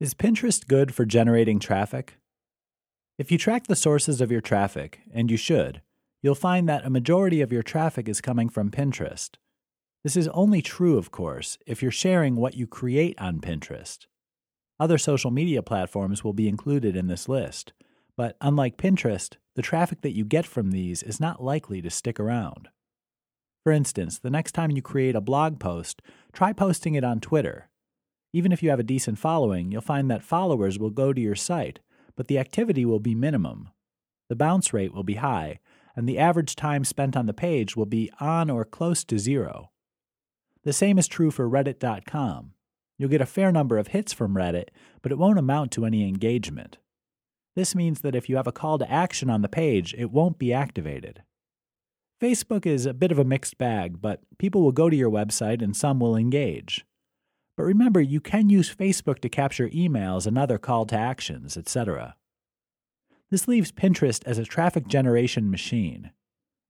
[0.00, 2.18] Is Pinterest good for generating traffic?
[3.18, 5.82] If you track the sources of your traffic, and you should,
[6.22, 9.30] you'll find that a majority of your traffic is coming from Pinterest.
[10.04, 14.06] This is only true, of course, if you're sharing what you create on Pinterest.
[14.78, 17.72] Other social media platforms will be included in this list,
[18.16, 22.20] but unlike Pinterest, the traffic that you get from these is not likely to stick
[22.20, 22.68] around.
[23.64, 26.02] For instance, the next time you create a blog post,
[26.32, 27.68] try posting it on Twitter
[28.32, 31.34] even if you have a decent following, you'll find that followers will go to your
[31.34, 31.80] site,
[32.16, 33.70] but the activity will be minimum.
[34.28, 35.60] The bounce rate will be high,
[35.96, 39.70] and the average time spent on the page will be on or close to zero.
[40.64, 42.52] The same is true for Reddit.com.
[42.98, 44.68] You'll get a fair number of hits from Reddit,
[45.02, 46.78] but it won't amount to any engagement.
[47.54, 50.38] This means that if you have a call to action on the page, it won't
[50.38, 51.22] be activated.
[52.20, 55.62] Facebook is a bit of a mixed bag, but people will go to your website
[55.62, 56.84] and some will engage.
[57.58, 62.14] But remember, you can use Facebook to capture emails and other call to actions, etc.
[63.32, 66.12] This leaves Pinterest as a traffic generation machine.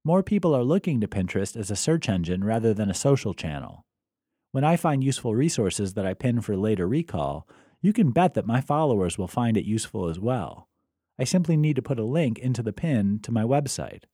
[0.02, 3.84] More people are looking to Pinterest as a search engine rather than a social channel.
[4.52, 7.46] When I find useful resources that I pin for later recall,
[7.82, 10.68] you can bet that my followers will find it useful as well.
[11.18, 14.04] I simply need to put a link into the pin to my website.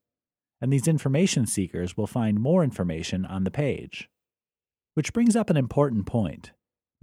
[0.60, 4.08] And these information seekers will find more information on the page.
[4.94, 6.50] Which brings up an important point.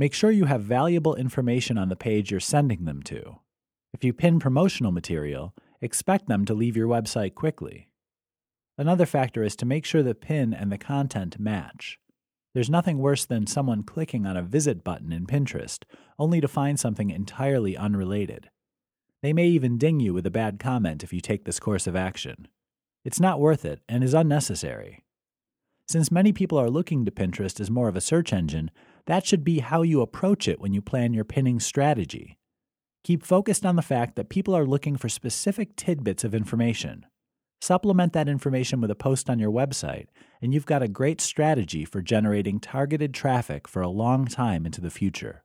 [0.02, 3.38] Make sure you have valuable information on the page you're sending them to.
[3.94, 7.88] If you pin promotional material, expect them to leave your website quickly.
[8.80, 11.99] Another factor is to make sure the pin and the content match.
[12.55, 15.83] There's nothing worse than someone clicking on a visit button in Pinterest
[16.17, 18.49] only to find something entirely unrelated.
[19.21, 21.95] They may even ding you with a bad comment if you take this course of
[21.95, 22.47] action.
[23.05, 25.03] It's not worth it and is unnecessary.
[25.88, 28.71] Since many people are looking to Pinterest as more of a search engine,
[29.05, 32.38] that should be how you approach it when you plan your pinning strategy.
[33.03, 37.05] Keep focused on the fact that people are looking for specific tidbits of information.
[37.61, 40.08] Supplement that information with a post on your website,
[40.42, 44.81] and you've got a great strategy for generating targeted traffic for a long time into
[44.81, 45.43] the future.